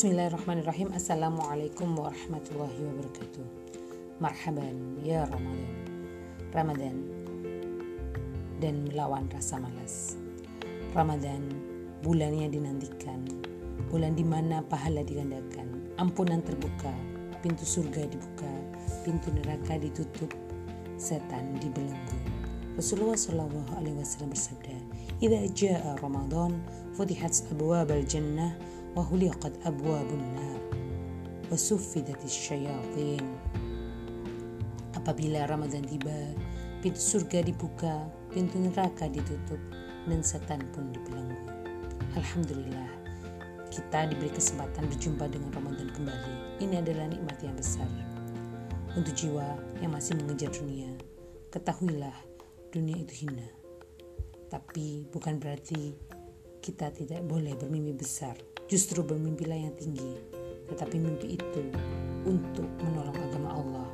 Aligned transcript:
Bismillahirrahmanirrahim. 0.00 0.96
Assalamualaikum 0.96 1.92
warahmatullahi 1.92 2.72
wabarakatuh. 2.72 3.44
Marhaban 4.16 4.96
ya 5.04 5.28
Ramadan. 5.28 5.76
Ramadan 6.56 6.96
dan 8.64 8.88
melawan 8.88 9.28
rasa 9.28 9.60
malas. 9.60 10.16
Ramadan 10.96 11.52
bulan 12.00 12.32
yang 12.32 12.48
dinantikan. 12.48 13.28
Bulan 13.92 14.16
di 14.16 14.24
mana 14.24 14.64
pahala 14.64 15.04
digandakan. 15.04 15.92
Ampunan 16.00 16.40
terbuka 16.48 16.96
Pintu 17.44 17.68
surga 17.68 18.08
dibuka 18.08 18.48
Pintu 19.04 19.28
neraka 19.36 19.76
ditutup 19.76 20.32
Setan 20.96 21.60
dibelenggu. 21.60 22.16
Rasulullah 22.72 23.20
Shallallahu 23.20 23.76
Alaihi 23.76 24.00
Wasallam 24.00 24.32
bersabda, 24.32 24.76
"Idza 25.20 25.44
jaa 25.52 25.92
Ramadan, 26.00 26.56
futihat 26.96 27.36
abwab 27.52 27.92
al-jannah 27.92 28.56
وهلقت 28.95 29.53
أبواب 29.67 30.09
النار 30.09 30.61
وسفدت 31.51 32.25
الشياطين 32.25 33.25
Apabila 34.95 35.45
Ramadan 35.45 35.85
tiba, 35.85 36.33
pintu 36.81 36.97
surga 36.97 37.45
dibuka, 37.45 38.09
pintu 38.33 38.57
neraka 38.57 39.05
ditutup, 39.05 39.61
dan 40.09 40.25
setan 40.25 40.65
pun 40.73 40.89
dibelenggu. 40.89 41.37
Alhamdulillah, 42.17 42.89
kita 43.69 44.09
diberi 44.09 44.33
kesempatan 44.33 44.89
berjumpa 44.89 45.29
dengan 45.29 45.53
Ramadan 45.53 45.93
kembali. 45.93 46.57
Ini 46.57 46.81
adalah 46.81 47.05
nikmat 47.11 47.37
yang 47.43 47.53
besar. 47.53 47.85
Untuk 48.97 49.13
jiwa 49.13 49.45
yang 49.83 49.93
masih 49.93 50.17
mengejar 50.17 50.49
dunia, 50.55 50.89
ketahuilah 51.53 52.15
dunia 52.73 52.97
itu 52.97 53.29
hina. 53.29 53.45
Tapi 54.49 55.05
bukan 55.13 55.37
berarti 55.37 55.93
kita 56.65 56.89
tidak 56.97 57.21
boleh 57.29 57.53
bermimpi 57.53 57.93
besar 57.93 58.48
Justru 58.70 59.02
bermimpilah 59.02 59.66
yang 59.66 59.74
tinggi, 59.74 60.14
tetapi 60.70 61.02
mimpi 61.02 61.34
itu 61.34 61.62
untuk 62.22 62.70
menolong 62.86 63.18
agama 63.18 63.50
Allah. 63.58 63.88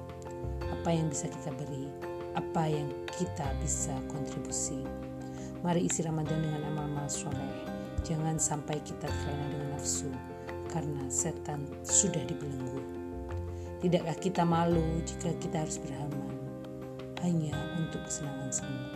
Apa 0.68 0.92
yang 0.92 1.08
bisa 1.08 1.32
kita 1.32 1.48
beri, 1.56 1.88
apa 2.36 2.68
yang 2.68 2.92
kita 3.16 3.56
bisa 3.56 3.96
kontribusi. 4.12 4.84
Mari 5.64 5.88
isi 5.88 6.04
Ramadan 6.04 6.44
dengan 6.44 6.68
amal-amal 6.68 7.08
soleh. 7.08 7.72
Jangan 8.04 8.36
sampai 8.36 8.76
kita 8.84 9.08
terlena 9.08 9.48
dengan 9.48 9.80
nafsu, 9.80 10.12
karena 10.68 11.08
setan 11.08 11.64
sudah 11.80 12.20
dibelenggu. 12.28 12.84
Tidakkah 13.80 14.20
kita 14.20 14.44
malu 14.44 15.00
jika 15.08 15.32
kita 15.40 15.64
harus 15.64 15.80
beramal 15.80 16.36
hanya 17.24 17.56
untuk 17.80 18.04
kesenangan 18.04 18.52
semua? 18.52 18.86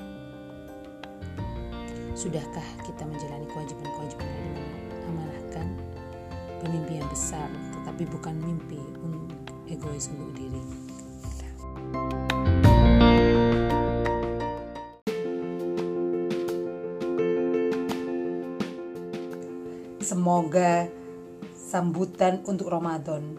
Sudahkah 2.12 2.68
kita 2.84 3.08
menjalani 3.08 3.48
kewajiban-kewajiban 3.48 4.28
yang 4.28 4.44
amanahkan 4.44 4.79
bermimpi 6.60 7.00
yang 7.00 7.08
besar 7.08 7.48
tetapi 7.80 8.04
bukan 8.12 8.36
mimpi 8.38 8.80
untuk 9.00 9.32
egois 9.66 10.12
untuk 10.12 10.30
diri 10.36 10.62
Semoga 20.00 20.90
sambutan 21.54 22.42
untuk 22.42 22.66
Ramadan 22.66 23.38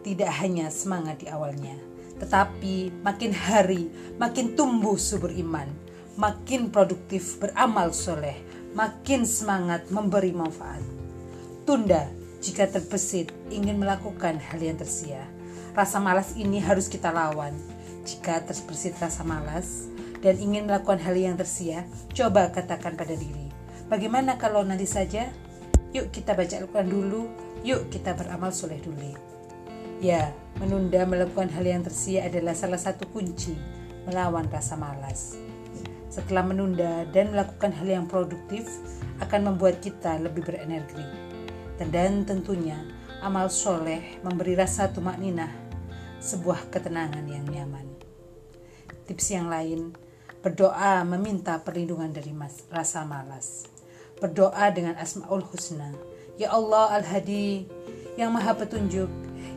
tidak 0.00 0.32
hanya 0.40 0.72
semangat 0.72 1.20
di 1.20 1.28
awalnya, 1.28 1.76
tetapi 2.16 3.04
makin 3.04 3.28
hari 3.36 3.92
makin 4.16 4.56
tumbuh 4.56 4.96
subur 4.96 5.28
iman, 5.28 5.68
makin 6.16 6.72
produktif 6.72 7.36
beramal 7.36 7.92
soleh, 7.92 8.40
makin 8.72 9.28
semangat 9.28 9.92
memberi 9.92 10.32
manfaat. 10.32 10.80
Tunda 11.68 12.08
jika 12.38 12.70
terbesit 12.70 13.34
ingin 13.50 13.78
melakukan 13.78 14.38
hal 14.38 14.60
yang 14.62 14.78
tersia. 14.78 15.22
Rasa 15.74 15.98
malas 16.02 16.34
ini 16.34 16.58
harus 16.62 16.86
kita 16.90 17.10
lawan. 17.10 17.54
Jika 18.06 18.42
terbesit 18.46 18.96
rasa 18.98 19.22
malas 19.22 19.90
dan 20.24 20.38
ingin 20.40 20.66
melakukan 20.66 20.98
hal 21.02 21.14
yang 21.14 21.36
tersia, 21.38 21.84
coba 22.14 22.50
katakan 22.50 22.94
pada 22.98 23.14
diri. 23.14 23.50
Bagaimana 23.86 24.40
kalau 24.40 24.62
nanti 24.64 24.86
saja? 24.86 25.30
Yuk 25.96 26.12
kita 26.12 26.36
baca 26.36 26.54
Al-Quran 26.60 26.88
dulu, 26.88 27.22
yuk 27.64 27.88
kita 27.88 28.12
beramal 28.12 28.52
soleh 28.52 28.80
dulu. 28.80 29.16
Ya, 29.98 30.30
menunda 30.60 31.02
melakukan 31.08 31.50
hal 31.50 31.64
yang 31.64 31.82
tersia 31.82 32.28
adalah 32.28 32.54
salah 32.54 32.78
satu 32.78 33.08
kunci 33.08 33.56
melawan 34.06 34.46
rasa 34.48 34.78
malas 34.78 35.36
setelah 36.18 36.42
menunda 36.42 37.06
dan 37.14 37.30
melakukan 37.30 37.70
hal 37.78 37.86
yang 37.86 38.06
produktif 38.10 38.66
akan 39.22 39.54
membuat 39.54 39.78
kita 39.78 40.18
lebih 40.18 40.42
berenergi. 40.50 41.27
Dan 41.78 42.26
tentunya 42.26 42.82
amal 43.22 43.46
soleh 43.50 44.18
memberi 44.26 44.58
rasa 44.58 44.90
tumak 44.90 45.14
ninah, 45.18 45.50
sebuah 46.18 46.74
ketenangan 46.74 47.22
yang 47.30 47.46
nyaman. 47.46 47.86
Tips 49.06 49.30
yang 49.30 49.46
lain, 49.46 49.94
berdoa 50.42 51.06
meminta 51.06 51.56
perlindungan 51.62 52.10
dari 52.10 52.34
mas, 52.34 52.66
rasa 52.68 53.06
malas. 53.06 53.70
Berdoa 54.18 54.74
dengan 54.74 54.98
Asma'ul 54.98 55.46
Husna. 55.46 55.94
Ya 56.34 56.50
Allah 56.50 56.98
Al-Hadi, 56.98 57.70
yang 58.18 58.34
maha 58.34 58.58
petunjuk. 58.58 59.10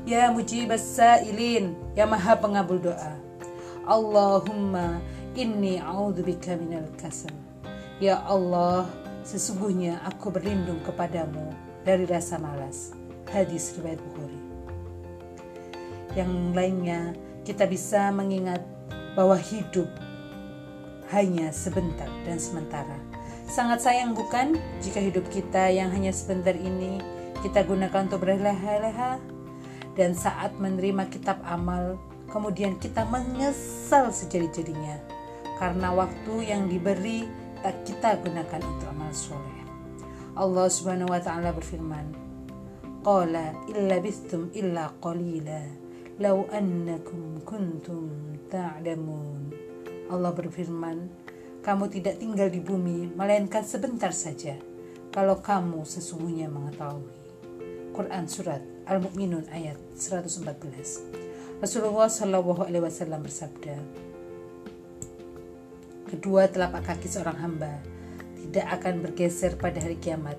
Ya 0.05 0.29
Mujibas 0.29 0.81
Sa'ilin, 0.81 1.73
yang 1.97 2.09
maha 2.09 2.37
pengabul 2.37 2.81
doa. 2.81 3.17
Allahumma 3.85 5.01
Inni 5.31 5.79
a'udzubika 5.81 6.59
minal 6.59 6.91
kasal. 6.99 7.33
Ya 8.03 8.19
Allah, 8.27 8.85
sesungguhnya 9.23 10.03
aku 10.03 10.27
berlindung 10.27 10.83
kepadamu 10.83 11.70
dari 11.87 12.05
rasa 12.05 12.37
malas. 12.37 12.93
Hadis 13.31 13.77
riwayat 13.79 13.99
Bukhari. 14.11 14.41
Yang 16.13 16.31
lainnya, 16.51 17.01
kita 17.47 17.63
bisa 17.65 18.11
mengingat 18.11 18.59
bahwa 19.15 19.39
hidup 19.39 19.87
hanya 21.11 21.51
sebentar 21.51 22.07
dan 22.23 22.39
sementara. 22.39 22.95
Sangat 23.51 23.83
sayang 23.83 24.15
bukan 24.15 24.55
jika 24.79 25.03
hidup 25.03 25.27
kita 25.27 25.67
yang 25.67 25.91
hanya 25.91 26.15
sebentar 26.15 26.55
ini 26.55 27.03
kita 27.43 27.67
gunakan 27.67 28.07
untuk 28.07 28.23
berleha-leha 28.23 29.19
dan 29.99 30.15
saat 30.15 30.55
menerima 30.55 31.11
kitab 31.11 31.43
amal 31.43 31.99
kemudian 32.31 32.79
kita 32.79 33.03
menyesal 33.11 34.07
sejadi-jadinya 34.07 35.03
karena 35.59 35.91
waktu 35.91 36.47
yang 36.47 36.71
diberi 36.71 37.27
tak 37.59 37.75
kita 37.83 38.15
gunakan 38.23 38.61
untuk 38.63 38.87
amal 38.87 39.11
soleh. 39.11 39.60
Allah 40.31 40.71
Subhanahu 40.71 41.11
wa 41.11 41.19
taala 41.19 41.51
berfirman, 41.51 42.07
"Qala 43.03 43.51
illa 43.67 43.99
bistum 43.99 44.47
illa 44.55 44.87
qalila 45.03 45.59
law 46.23 46.47
annakum 46.55 47.43
kuntum 47.43 48.07
ta'lamun." 48.47 49.51
Allah 50.07 50.31
berfirman, 50.31 51.11
"Kamu 51.59 51.91
tidak 51.91 52.23
tinggal 52.23 52.47
di 52.47 52.63
bumi 52.63 53.11
melainkan 53.11 53.67
sebentar 53.67 54.15
saja 54.15 54.55
kalau 55.11 55.43
kamu 55.43 55.83
sesungguhnya 55.83 56.47
mengetahui." 56.47 57.11
Quran 57.91 58.23
surat 58.23 58.63
Al-Mu'minun 58.87 59.51
ayat 59.51 59.75
114. 59.99 61.03
Rasulullah 61.59 62.07
Shallallahu 62.07 62.71
alaihi 62.71 62.87
wasallam 62.87 63.19
bersabda, 63.19 63.75
kedua 66.07 66.47
telapak 66.47 66.87
kaki 66.87 67.07
seorang 67.11 67.35
hamba 67.35 67.83
tidak 68.51 68.83
akan 68.83 68.99
bergeser 68.99 69.55
pada 69.55 69.79
hari 69.79 69.95
kiamat 69.95 70.35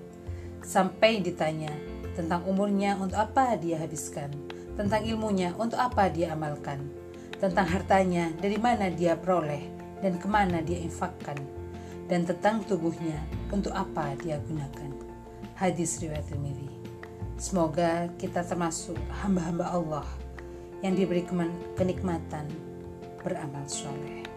sampai 0.61 1.25
ditanya 1.25 1.73
tentang 2.13 2.45
umurnya 2.45 3.01
untuk 3.01 3.17
apa 3.17 3.57
dia 3.57 3.81
habiskan, 3.81 4.29
tentang 4.77 5.01
ilmunya 5.09 5.57
untuk 5.57 5.81
apa 5.81 6.13
dia 6.13 6.37
amalkan, 6.37 6.93
tentang 7.41 7.65
hartanya 7.65 8.29
dari 8.37 8.61
mana 8.61 8.93
dia 8.93 9.17
peroleh 9.17 9.65
dan 10.05 10.21
ke 10.21 10.29
mana 10.29 10.61
dia 10.61 10.77
infakkan, 10.77 11.41
dan 12.07 12.29
tentang 12.29 12.61
tubuhnya 12.69 13.17
untuk 13.49 13.73
apa 13.73 14.13
dia 14.21 14.37
gunakan. 14.45 14.93
Hadis 15.57 15.97
riwayat 16.05 16.29
Tirmidzi. 16.29 16.69
Semoga 17.41 18.13
kita 18.21 18.45
termasuk 18.45 18.95
hamba-hamba 19.25 19.73
Allah 19.73 20.07
yang 20.85 20.93
diberi 20.95 21.25
kenikmatan 21.75 22.45
beramal 23.25 23.65
soleh. 23.67 24.32